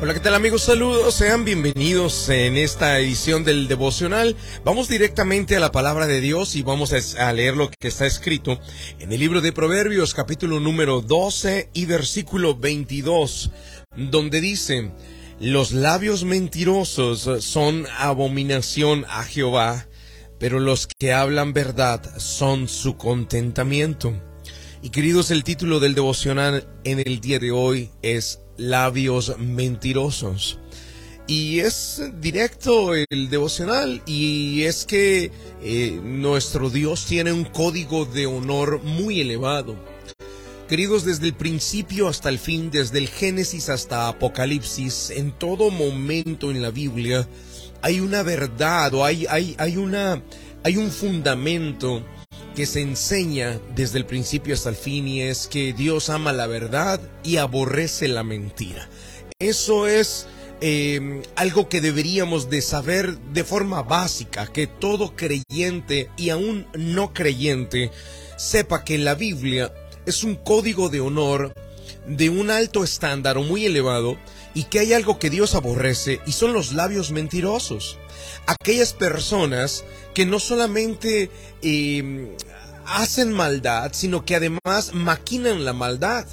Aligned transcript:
Hola, 0.00 0.14
¿qué 0.14 0.20
tal 0.20 0.36
amigos? 0.36 0.62
Saludos, 0.62 1.12
sean 1.16 1.44
bienvenidos 1.44 2.28
en 2.28 2.56
esta 2.56 3.00
edición 3.00 3.42
del 3.42 3.66
devocional. 3.66 4.36
Vamos 4.64 4.88
directamente 4.88 5.56
a 5.56 5.60
la 5.60 5.72
palabra 5.72 6.06
de 6.06 6.20
Dios 6.20 6.54
y 6.54 6.62
vamos 6.62 6.92
a 7.18 7.32
leer 7.32 7.56
lo 7.56 7.68
que 7.68 7.88
está 7.88 8.06
escrito 8.06 8.60
en 9.00 9.10
el 9.10 9.18
libro 9.18 9.40
de 9.40 9.50
Proverbios 9.50 10.14
capítulo 10.14 10.60
número 10.60 11.00
12 11.00 11.70
y 11.72 11.86
versículo 11.86 12.56
22, 12.56 13.50
donde 13.96 14.40
dice, 14.40 14.92
los 15.40 15.72
labios 15.72 16.22
mentirosos 16.22 17.44
son 17.44 17.88
abominación 17.98 19.04
a 19.08 19.24
Jehová, 19.24 19.88
pero 20.38 20.60
los 20.60 20.86
que 20.86 21.12
hablan 21.12 21.52
verdad 21.52 22.00
son 22.18 22.68
su 22.68 22.96
contentamiento. 22.96 24.14
Y 24.80 24.90
queridos, 24.90 25.32
el 25.32 25.42
título 25.42 25.80
del 25.80 25.96
devocional 25.96 26.68
en 26.84 27.00
el 27.00 27.20
día 27.20 27.40
de 27.40 27.50
hoy 27.50 27.90
es 28.02 28.42
labios 28.58 29.38
mentirosos. 29.38 30.58
Y 31.26 31.60
es 31.60 32.02
directo 32.20 32.94
el 32.94 33.28
devocional 33.28 34.02
y 34.06 34.62
es 34.62 34.86
que 34.86 35.30
eh, 35.62 36.00
nuestro 36.02 36.70
Dios 36.70 37.04
tiene 37.04 37.32
un 37.32 37.44
código 37.44 38.06
de 38.06 38.26
honor 38.26 38.82
muy 38.82 39.20
elevado. 39.20 39.76
Queridos, 40.68 41.04
desde 41.04 41.26
el 41.26 41.34
principio 41.34 42.08
hasta 42.08 42.28
el 42.28 42.38
fin, 42.38 42.70
desde 42.70 42.98
el 42.98 43.08
Génesis 43.08 43.68
hasta 43.68 44.08
Apocalipsis, 44.08 45.10
en 45.10 45.32
todo 45.32 45.70
momento 45.70 46.50
en 46.50 46.60
la 46.60 46.70
Biblia, 46.70 47.26
hay 47.80 48.00
una 48.00 48.22
verdad 48.22 48.92
o 48.94 49.04
hay, 49.04 49.26
hay, 49.28 49.54
hay, 49.58 49.76
una, 49.76 50.22
hay 50.64 50.76
un 50.76 50.90
fundamento 50.90 52.02
que 52.58 52.66
se 52.66 52.80
enseña 52.80 53.60
desde 53.76 53.98
el 53.98 54.04
principio 54.04 54.52
hasta 54.52 54.70
el 54.70 54.74
fin 54.74 55.06
y 55.06 55.22
es 55.22 55.46
que 55.46 55.72
Dios 55.72 56.10
ama 56.10 56.32
la 56.32 56.48
verdad 56.48 57.00
y 57.22 57.36
aborrece 57.36 58.08
la 58.08 58.24
mentira. 58.24 58.88
Eso 59.38 59.86
es 59.86 60.26
em, 60.60 61.22
algo 61.36 61.68
que 61.68 61.80
deberíamos 61.80 62.50
de 62.50 62.60
saber 62.60 63.16
de 63.32 63.44
forma 63.44 63.84
básica, 63.84 64.48
que 64.48 64.66
todo 64.66 65.14
creyente 65.14 66.10
y 66.16 66.30
aún 66.30 66.66
no 66.74 67.14
creyente 67.14 67.92
sepa 68.36 68.82
que 68.82 68.98
la 68.98 69.14
Biblia 69.14 69.72
es 70.04 70.24
un 70.24 70.34
código 70.34 70.88
de 70.88 71.00
honor 71.00 71.54
de 72.08 72.30
un 72.30 72.50
alto 72.50 72.82
estándar 72.84 73.38
o 73.38 73.42
muy 73.42 73.66
elevado 73.66 74.16
y 74.54 74.64
que 74.64 74.80
hay 74.80 74.92
algo 74.92 75.18
que 75.18 75.30
Dios 75.30 75.54
aborrece 75.54 76.20
y 76.26 76.32
son 76.32 76.52
los 76.52 76.72
labios 76.72 77.12
mentirosos. 77.12 77.98
Aquellas 78.46 78.92
personas 78.92 79.84
que 80.14 80.26
no 80.26 80.40
solamente 80.40 81.30
em, 81.62 82.30
hacen 82.86 83.32
maldad, 83.32 83.92
sino 83.92 84.24
que 84.24 84.36
además 84.36 84.94
maquinan 84.94 85.64
la 85.64 85.72
maldad. 85.72 86.26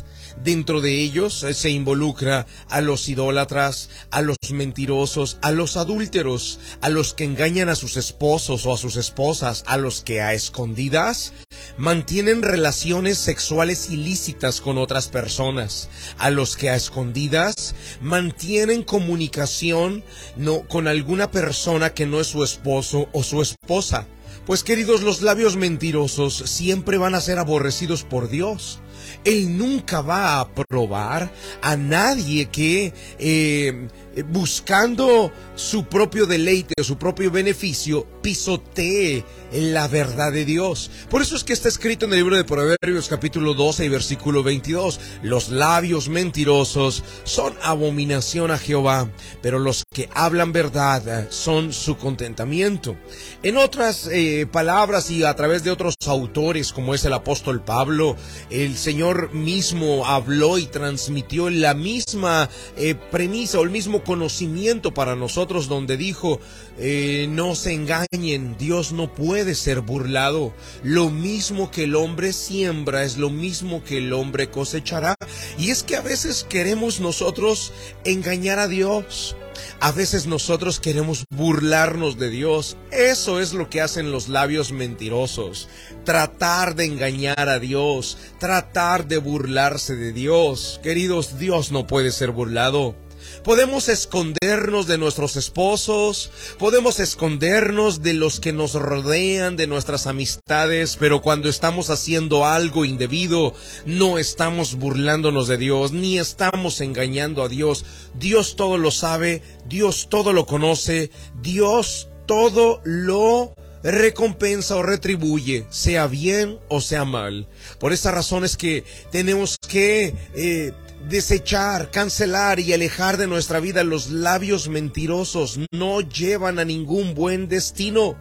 Dentro 0.44 0.81
de 0.81 1.00
ellos 1.00 1.44
eh, 1.44 1.53
se 1.53 1.70
involucra 1.70 2.46
a 2.70 2.81
los 2.81 3.08
idólatras, 3.08 3.90
a 4.12 4.22
los 4.22 4.38
mentirosos, 4.52 5.38
a 5.42 5.52
los 5.52 5.78
adúlteros, 5.78 6.59
a 6.81 6.90
los 6.90 7.14
que 7.14 7.23
engañan 7.23 7.70
a 7.70 7.76
sus 7.76 7.96
esposos 7.96 8.66
o 8.66 8.73
a 8.73 8.78
sus 8.78 8.98
esposas, 8.98 9.64
a 9.66 9.78
los 9.78 10.02
que 10.02 10.22
a 10.22 10.34
escondidas 10.34 11.31
mantienen 11.77 12.41
relaciones 12.41 13.17
sexuales 13.17 13.89
ilícitas 13.89 14.61
con 14.61 14.77
otras 14.77 15.08
personas, 15.08 15.89
a 16.17 16.30
los 16.30 16.55
que 16.57 16.69
a 16.69 16.75
escondidas 16.75 17.75
mantienen 18.02 18.83
comunicación 18.83 20.03
no, 20.35 20.61
con 20.67 20.88
alguna 20.88 21.31
persona 21.31 21.94
que 21.94 22.05
no 22.05 22.19
es 22.19 22.27
su 22.27 22.44
esposo 22.44 23.09
o 23.11 23.23
su 23.23 23.41
esposa. 23.41 24.07
Pues 24.45 24.63
queridos, 24.63 25.02
los 25.02 25.22
labios 25.22 25.55
mentirosos 25.55 26.35
siempre 26.45 26.97
van 26.97 27.16
a 27.16 27.22
ser 27.22 27.39
aborrecidos 27.39 28.03
por 28.03 28.29
Dios. 28.29 28.79
Él 29.23 29.58
nunca 29.58 30.02
va 30.02 30.36
a 30.36 30.39
aprobar 30.42 31.31
a 31.61 31.75
nadie 31.75 32.48
que 32.48 32.94
eh, 33.20 33.88
buscando 34.30 35.31
su 35.56 35.86
propio 35.86 36.25
deleite 36.25 36.74
o 36.79 36.84
su 36.84 36.97
propio 36.97 37.31
beneficio 37.31 38.07
pisotee 38.22 39.24
la 39.52 39.88
verdad 39.88 40.31
de 40.31 40.46
Dios. 40.46 40.90
Por 41.09 41.22
eso 41.22 41.35
es 41.35 41.44
que 41.44 41.53
está 41.53 41.69
escrito 41.69 42.06
en 42.06 42.13
el 42.13 42.19
libro 42.19 42.35
de 42.35 42.44
Proverbios 42.44 43.07
capítulo 43.07 43.53
12 43.53 43.85
y 43.85 43.90
versículo 43.90 44.44
22, 44.44 45.00
los 45.22 45.50
labios 45.50 46.09
mentirosos 46.09 47.03
son 47.24 47.53
abominación 47.62 48.52
a 48.52 48.58
Jehová, 48.58 49.09
pero 49.41 49.59
los 49.59 49.84
que 49.94 50.09
hablan 50.13 50.52
verdad 50.52 51.28
son 51.29 51.74
su 51.74 51.97
contentamiento. 51.97 52.96
En 53.44 53.58
otras 53.58 54.09
eh, 54.12 54.47
palabras 54.52 55.09
y 55.12 55.24
a 55.24 55.35
través 55.35 55.63
de 55.63 55.72
otros 55.72 55.96
autores 56.08 56.74
como 56.74 56.94
es 56.94 57.06
el 57.06 57.13
apóstol 57.13 57.63
Pablo, 57.63 58.16
el 58.50 58.75
Señor 58.78 58.94
mismo 59.33 60.06
habló 60.06 60.57
y 60.57 60.66
transmitió 60.66 61.50
la 61.50 61.73
misma 61.73 62.50
eh, 62.78 62.95
premisa 62.95 63.59
o 63.59 63.63
el 63.63 63.69
mismo 63.69 64.03
conocimiento 64.03 64.94
para 64.94 65.16
nosotros 65.16 65.67
donde 65.67 65.97
dijo, 65.97 66.39
eh, 66.78 67.28
no 67.29 67.55
se 67.55 67.73
engañen, 67.73 68.55
Dios 68.57 68.91
no 68.91 69.13
puede 69.13 69.55
ser 69.55 69.81
burlado. 69.81 70.53
Lo 70.84 71.09
mismo 71.09 71.72
que 71.72 71.84
el 71.84 71.95
hombre 71.95 72.34
siembra 72.34 73.03
es 73.03 73.17
lo 73.17 73.29
mismo 73.29 73.84
que 73.84 73.97
el 73.97 74.13
hombre 74.13 74.50
cosechará. 74.50 75.16
Y 75.57 75.72
es 75.72 75.84
que 75.84 75.95
a 75.95 76.01
veces 76.01 76.45
queremos 76.47 77.00
nosotros 77.00 77.73
engañar 78.03 78.59
a 78.59 78.67
Dios. 78.67 79.35
A 79.79 79.91
veces 79.91 80.27
nosotros 80.27 80.79
queremos 80.79 81.25
burlarnos 81.29 82.17
de 82.17 82.29
Dios. 82.29 82.77
Eso 82.91 83.39
es 83.39 83.53
lo 83.53 83.69
que 83.69 83.81
hacen 83.81 84.11
los 84.11 84.27
labios 84.27 84.71
mentirosos. 84.71 85.67
Tratar 86.03 86.75
de 86.75 86.85
engañar 86.85 87.49
a 87.49 87.59
Dios. 87.59 88.17
Tratar 88.39 89.07
de 89.07 89.17
burlarse 89.17 89.95
de 89.95 90.11
Dios. 90.11 90.79
Queridos, 90.83 91.39
Dios 91.39 91.71
no 91.71 91.88
puede 91.88 92.11
ser 92.11 92.31
burlado. 92.31 92.95
Podemos 93.44 93.90
escondernos 93.90 94.88
de 94.88 94.97
nuestros 94.97 95.35
esposos, 95.35 96.31
podemos 96.57 97.00
escondernos 97.00 98.01
de 98.01 98.13
los 98.13 98.40
que 98.40 98.53
nos 98.53 98.73
rodean, 98.73 99.56
de 99.56 99.68
nuestras 99.68 100.07
amistades, 100.07 100.97
pero 101.00 101.22
cuando 101.22 101.50
estamos 101.50 101.90
haciendo 101.90 102.46
algo 102.46 102.85
indebido, 102.85 103.53
no 103.85 104.18
estamos 104.18 104.75
burlándonos 104.75 105.47
de 105.47 105.57
Dios, 105.57 105.91
ni 105.91 106.18
estamos 106.18 106.81
engañando 106.81 107.44
a 107.44 107.47
Dios. 107.47 107.85
Dios 108.18 108.56
todo 108.56 108.78
lo 108.78 108.91
sabe, 108.91 109.41
Dios 109.67 110.07
todo 110.09 110.34
lo 110.34 110.46
conoce, 110.46 111.12
Dios 111.41 112.09
todo 112.25 112.81
lo 112.84 113.53
recompensa 113.84 114.75
o 114.78 114.84
retribuye, 114.84 115.66
sea 115.69 116.07
bien 116.07 116.57
o 116.69 116.81
sea 116.81 117.06
mal. 117.06 117.47
Por 117.79 117.94
esa 117.94 118.12
razón 118.12 118.44
es 118.44 118.57
que 118.57 118.84
tenemos 119.12 119.57
que 119.67 120.16
eh, 120.35 120.73
desechar, 121.09 121.91
cancelar 121.91 122.59
y 122.59 122.73
alejar 122.73 123.17
de 123.17 123.27
nuestra 123.27 123.59
vida 123.59 123.83
los 123.83 124.09
labios 124.09 124.69
mentirosos 124.69 125.59
no 125.71 126.01
llevan 126.01 126.59
a 126.59 126.66
ningún 126.66 127.13
buen 127.13 127.47
destino. 127.47 128.17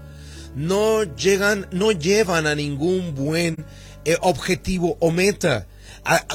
No 0.55 1.03
llegan, 1.03 1.67
no 1.73 1.91
llevan 1.91 2.47
a 2.47 2.55
ningún 2.55 3.15
buen 3.15 3.67
eh, 4.05 4.17
objetivo 4.21 4.97
o 5.01 5.11
meta. 5.11 5.67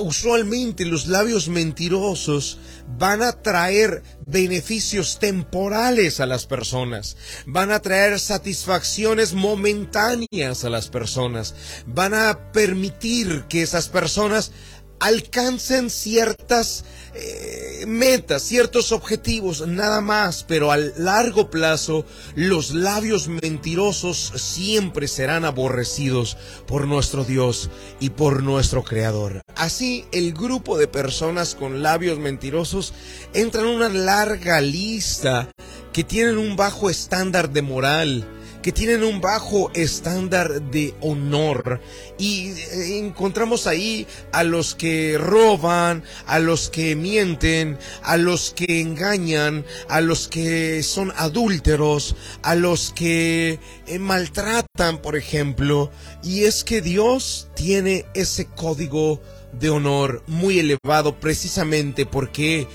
usualmente 0.01 0.83
los 0.83 1.07
labios 1.07 1.47
mentirosos 1.47 2.57
van 2.97 3.21
a 3.21 3.33
traer 3.33 4.01
beneficios 4.25 5.19
temporales 5.19 6.19
a 6.19 6.25
las 6.25 6.47
personas, 6.47 7.16
van 7.45 7.71
a 7.71 7.79
traer 7.79 8.19
satisfacciones 8.19 9.33
momentáneas 9.33 10.66
a 10.66 10.69
las 10.69 10.89
personas, 10.89 11.53
van 11.85 12.16
a 12.16 12.51
permitir 12.51 13.45
que 13.47 13.61
esas 13.61 13.89
personas 13.89 14.51
alcancen 14.99 15.89
ciertas 15.89 16.85
eh, 17.13 17.85
metas, 17.87 18.43
ciertos 18.43 18.91
objetivos, 18.91 19.67
nada 19.67 20.01
más, 20.01 20.43
pero 20.47 20.71
a 20.71 20.77
largo 20.77 21.49
plazo 21.49 22.05
los 22.35 22.71
labios 22.71 23.27
mentirosos 23.27 24.33
siempre 24.35 25.07
serán 25.07 25.45
aborrecidos 25.45 26.37
por 26.67 26.87
nuestro 26.87 27.23
Dios 27.23 27.69
y 27.99 28.11
por 28.11 28.43
nuestro 28.43 28.83
Creador. 28.83 29.41
Así, 29.55 30.05
el 30.11 30.34
grupo 30.34 30.78
de 30.78 30.87
personas 30.87 31.55
con 31.55 31.81
labios 31.81 32.19
mentirosos 32.19 32.93
entra 33.34 33.61
en 33.61 33.67
una 33.67 33.90
larga 33.90 34.61
lista 34.61 35.49
que 35.93 36.03
tienen 36.03 36.37
un 36.37 36.55
bajo 36.55 36.90
estándar 36.90 37.49
de 37.49 37.61
moral, 37.61 38.39
que 38.61 38.72
tienen 38.72 39.03
un 39.03 39.22
bajo 39.22 39.72
estándar 39.73 40.61
de 40.61 40.94
honor. 41.02 41.79
Y 42.17 42.52
eh, 42.52 42.97
encontramos 42.97 43.67
ahí 43.67 44.08
a 44.32 44.44
los 44.44 44.76
que 44.76 45.17
roban, 45.17 46.03
a 46.26 46.40
los 46.40 46.70
que 46.70 46.96
mienten, 46.96 47.78
a 48.03 48.17
los 48.17 48.52
que 48.52 48.82
engañan, 48.82 49.66
a 49.88 50.02
los 50.02 50.28
que 50.28 50.84
son 50.84 51.14
adúlteros, 51.16 52.16
a 52.41 52.56
los 52.56 52.91
que 52.94 53.59
eh, 53.88 54.00
maltratan, 54.00 55.02
por 55.02 55.16
ejemplo. 55.16 55.91
Y 56.23 56.44
es 56.44 56.64
que 56.64 56.82
Dios 56.82 57.50
tiene 57.55 58.05
ese 58.14 58.46
código 58.46 59.22
de 59.53 59.70
honor 59.70 60.23
muy 60.28 60.59
elevado 60.59 61.20
precisamente 61.20 62.05
porque 62.05 62.67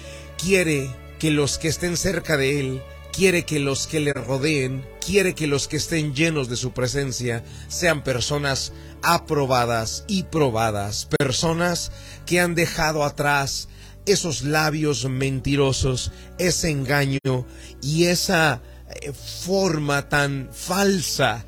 quiere 0.42 0.90
que 1.18 1.30
los 1.30 1.58
que 1.58 1.68
estén 1.68 1.96
cerca 1.96 2.36
de 2.36 2.60
Él 2.60 2.82
quiere 3.14 3.44
que 3.44 3.60
los 3.60 3.86
que 3.86 4.00
le 4.00 4.12
rodeen, 4.12 4.84
quiere 5.04 5.34
que 5.34 5.46
los 5.46 5.68
que 5.68 5.76
estén 5.76 6.14
llenos 6.14 6.48
de 6.48 6.56
su 6.56 6.72
presencia 6.72 7.44
sean 7.68 8.02
personas 8.02 8.72
aprobadas 9.02 10.04
y 10.08 10.24
probadas, 10.24 11.06
personas 11.18 11.92
que 12.26 12.40
han 12.40 12.54
dejado 12.54 13.04
atrás 13.04 13.68
esos 14.06 14.42
labios 14.42 15.08
mentirosos, 15.08 16.12
ese 16.38 16.70
engaño 16.70 17.46
y 17.80 18.06
esa 18.06 18.62
eh, 19.00 19.12
forma 19.12 20.08
tan 20.08 20.50
falsa 20.52 21.44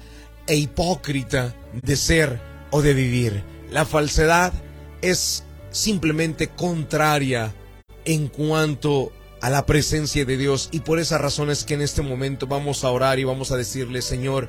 e 0.46 0.56
hipócrita 0.56 1.54
de 1.82 1.96
ser 1.96 2.40
o 2.70 2.80
de 2.80 2.94
vivir. 2.94 3.44
La 3.70 3.84
falsedad 3.84 4.52
es 5.02 5.44
simplemente 5.70 6.48
contraria 6.48 7.54
en 8.04 8.28
cuanto 8.28 9.12
a 9.40 9.50
la 9.50 9.66
presencia 9.66 10.24
de 10.24 10.36
Dios. 10.36 10.68
Y 10.72 10.80
por 10.80 10.98
esa 10.98 11.18
razón 11.18 11.50
es 11.50 11.64
que 11.64 11.74
en 11.74 11.82
este 11.82 12.02
momento 12.02 12.46
vamos 12.46 12.84
a 12.84 12.90
orar 12.90 13.18
y 13.18 13.24
vamos 13.24 13.50
a 13.50 13.56
decirle, 13.56 14.02
Señor, 14.02 14.48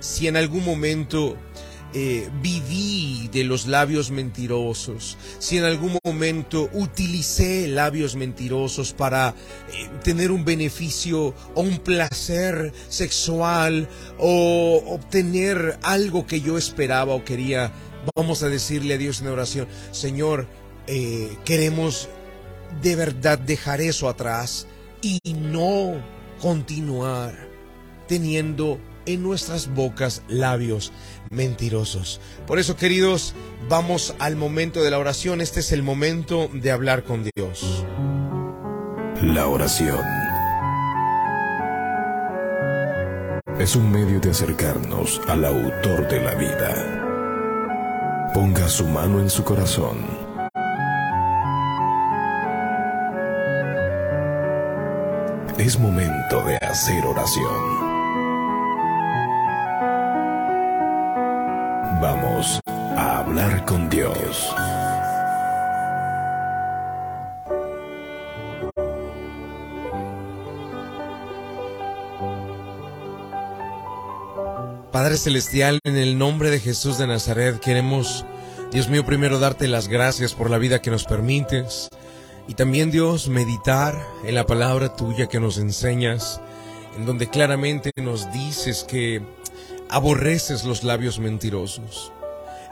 si 0.00 0.28
en 0.28 0.36
algún 0.36 0.64
momento 0.64 1.36
eh, 1.96 2.28
viví 2.42 3.28
de 3.32 3.44
los 3.44 3.68
labios 3.68 4.10
mentirosos, 4.10 5.16
si 5.38 5.58
en 5.58 5.64
algún 5.64 5.96
momento 6.04 6.68
utilicé 6.72 7.68
labios 7.68 8.16
mentirosos 8.16 8.92
para 8.92 9.28
eh, 9.28 9.88
tener 10.02 10.32
un 10.32 10.44
beneficio 10.44 11.34
o 11.54 11.60
un 11.60 11.78
placer 11.78 12.72
sexual 12.88 13.88
o 14.18 14.82
obtener 14.88 15.78
algo 15.82 16.26
que 16.26 16.40
yo 16.40 16.58
esperaba 16.58 17.14
o 17.14 17.24
quería, 17.24 17.72
vamos 18.16 18.42
a 18.42 18.48
decirle 18.48 18.94
a 18.94 18.98
Dios 18.98 19.20
en 19.20 19.28
oración, 19.28 19.68
Señor, 19.92 20.48
eh, 20.88 21.36
queremos 21.44 22.08
de 22.82 22.96
verdad 22.96 23.38
dejar 23.38 23.80
eso 23.80 24.08
atrás 24.08 24.66
y 25.00 25.20
no 25.34 25.94
continuar 26.40 27.34
teniendo 28.06 28.78
en 29.06 29.22
nuestras 29.22 29.72
bocas 29.74 30.22
labios 30.28 30.92
mentirosos. 31.30 32.20
Por 32.46 32.58
eso, 32.58 32.76
queridos, 32.76 33.34
vamos 33.68 34.14
al 34.18 34.36
momento 34.36 34.82
de 34.82 34.90
la 34.90 34.98
oración. 34.98 35.40
Este 35.40 35.60
es 35.60 35.72
el 35.72 35.82
momento 35.82 36.50
de 36.52 36.70
hablar 36.70 37.04
con 37.04 37.24
Dios. 37.34 37.84
La 39.22 39.46
oración 39.46 40.04
es 43.58 43.76
un 43.76 43.90
medio 43.90 44.20
de 44.20 44.30
acercarnos 44.30 45.20
al 45.28 45.44
autor 45.44 46.08
de 46.08 46.20
la 46.20 46.34
vida. 46.34 48.30
Ponga 48.34 48.68
su 48.68 48.86
mano 48.86 49.20
en 49.20 49.30
su 49.30 49.44
corazón. 49.44 50.23
Es 55.58 55.78
momento 55.78 56.42
de 56.42 56.56
hacer 56.56 57.06
oración. 57.06 57.78
Vamos 62.02 62.60
a 62.66 63.18
hablar 63.20 63.64
con 63.64 63.88
Dios. 63.88 64.52
Padre 74.90 75.16
Celestial, 75.16 75.78
en 75.84 75.96
el 75.96 76.18
nombre 76.18 76.50
de 76.50 76.58
Jesús 76.58 76.98
de 76.98 77.06
Nazaret, 77.06 77.60
queremos, 77.60 78.26
Dios 78.72 78.88
mío, 78.88 79.06
primero 79.06 79.38
darte 79.38 79.68
las 79.68 79.86
gracias 79.86 80.34
por 80.34 80.50
la 80.50 80.58
vida 80.58 80.82
que 80.82 80.90
nos 80.90 81.04
permites 81.04 81.90
y 82.46 82.54
también, 82.54 82.90
Dios, 82.90 83.28
meditar 83.28 84.06
en 84.24 84.34
la 84.34 84.46
palabra 84.46 84.94
tuya 84.94 85.28
que 85.28 85.40
nos 85.40 85.58
enseñas, 85.58 86.40
en 86.96 87.06
donde 87.06 87.28
claramente 87.28 87.90
nos 87.96 88.30
dices 88.32 88.84
que 88.84 89.22
aborreces 89.88 90.64
los 90.64 90.84
labios 90.84 91.18
mentirosos, 91.18 92.12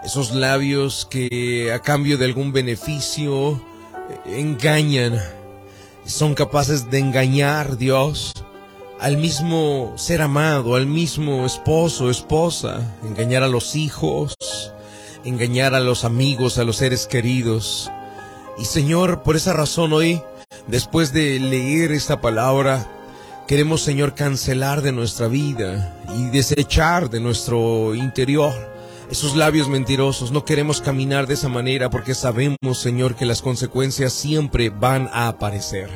esos 0.04 0.32
labios 0.32 1.06
que 1.08 1.72
a 1.72 1.78
cambio 1.80 2.18
de 2.18 2.26
algún 2.26 2.52
beneficio 2.52 3.62
eh, 4.26 4.40
engañan, 4.40 5.18
son 6.04 6.34
capaces 6.34 6.90
de 6.90 6.98
engañar, 6.98 7.76
Dios, 7.78 8.32
al 9.00 9.16
mismo 9.16 9.94
ser 9.96 10.22
amado, 10.22 10.76
al 10.76 10.86
mismo 10.86 11.46
esposo, 11.46 12.10
esposa, 12.10 12.96
engañar 13.02 13.42
a 13.42 13.48
los 13.48 13.74
hijos, 13.74 14.34
engañar 15.24 15.74
a 15.74 15.80
los 15.80 16.04
amigos, 16.04 16.58
a 16.58 16.64
los 16.64 16.76
seres 16.76 17.06
queridos. 17.06 17.90
Y 18.58 18.64
Señor, 18.64 19.22
por 19.22 19.36
esa 19.36 19.52
razón 19.52 19.92
hoy, 19.92 20.20
después 20.66 21.12
de 21.12 21.38
leer 21.40 21.92
esta 21.92 22.20
palabra, 22.20 22.86
Queremos, 23.46 23.82
Señor, 23.82 24.14
cancelar 24.14 24.82
de 24.82 24.92
nuestra 24.92 25.26
vida 25.26 25.94
y 26.16 26.30
desechar 26.30 27.10
de 27.10 27.20
nuestro 27.20 27.94
interior 27.94 28.54
esos 29.10 29.36
labios 29.36 29.68
mentirosos. 29.68 30.30
No 30.30 30.44
queremos 30.44 30.80
caminar 30.80 31.26
de 31.26 31.34
esa 31.34 31.48
manera 31.48 31.90
porque 31.90 32.14
sabemos, 32.14 32.78
Señor, 32.78 33.14
que 33.14 33.26
las 33.26 33.42
consecuencias 33.42 34.12
siempre 34.12 34.70
van 34.70 35.10
a 35.12 35.28
aparecer. 35.28 35.90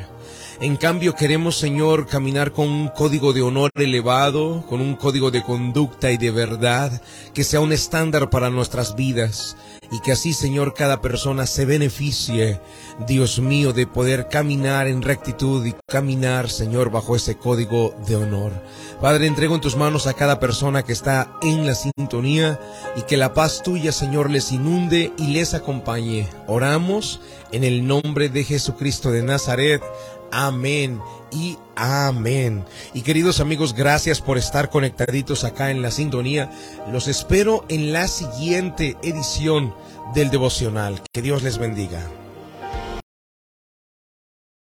En 0.59 0.75
cambio, 0.75 1.13
queremos, 1.13 1.55
Señor, 1.55 2.07
caminar 2.07 2.51
con 2.51 2.67
un 2.67 2.87
código 2.87 3.31
de 3.31 3.43
honor 3.43 3.69
elevado, 3.75 4.65
con 4.67 4.81
un 4.81 4.95
código 4.95 5.29
de 5.29 5.43
conducta 5.43 6.11
y 6.11 6.17
de 6.17 6.31
verdad, 6.31 6.99
que 7.35 7.43
sea 7.43 7.59
un 7.59 7.71
estándar 7.71 8.31
para 8.31 8.49
nuestras 8.49 8.95
vidas 8.95 9.55
y 9.91 9.99
que 9.99 10.11
así, 10.11 10.33
Señor, 10.33 10.73
cada 10.73 10.99
persona 10.99 11.45
se 11.45 11.65
beneficie, 11.65 12.59
Dios 13.07 13.39
mío, 13.39 13.71
de 13.71 13.85
poder 13.85 14.29
caminar 14.29 14.87
en 14.87 15.03
rectitud 15.03 15.65
y 15.65 15.75
caminar, 15.87 16.49
Señor, 16.49 16.89
bajo 16.89 17.15
ese 17.15 17.37
código 17.37 17.93
de 18.07 18.15
honor. 18.15 18.51
Padre, 18.99 19.27
entrego 19.27 19.53
en 19.53 19.61
tus 19.61 19.75
manos 19.75 20.07
a 20.07 20.13
cada 20.13 20.39
persona 20.39 20.83
que 20.83 20.91
está 20.93 21.31
en 21.43 21.67
la 21.67 21.75
sintonía 21.75 22.59
y 22.95 23.03
que 23.03 23.15
la 23.15 23.35
paz 23.35 23.61
tuya, 23.63 23.91
Señor, 23.91 24.31
les 24.31 24.51
inunde 24.51 25.13
y 25.17 25.27
les 25.27 25.53
acompañe. 25.53 26.27
Oramos 26.47 27.21
en 27.51 27.63
el 27.63 27.87
nombre 27.87 28.29
de 28.29 28.43
Jesucristo 28.43 29.11
de 29.11 29.23
Nazaret. 29.23 29.83
Amén 30.31 30.99
y 31.31 31.57
amén. 31.75 32.65
Y 32.93 33.01
queridos 33.01 33.39
amigos, 33.39 33.73
gracias 33.73 34.21
por 34.21 34.37
estar 34.37 34.69
conectaditos 34.69 35.43
acá 35.43 35.71
en 35.71 35.81
la 35.81 35.91
sintonía. 35.91 36.51
Los 36.91 37.07
espero 37.07 37.65
en 37.69 37.93
la 37.93 38.07
siguiente 38.07 38.97
edición 39.01 39.73
del 40.13 40.29
devocional. 40.29 41.01
Que 41.11 41.21
Dios 41.21 41.43
les 41.43 41.57
bendiga. 41.57 42.01